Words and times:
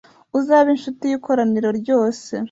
Uzabe 0.39 0.69
incuti 0.75 1.03
y’ikoraniro 1.11 1.69
ryose 1.79 2.31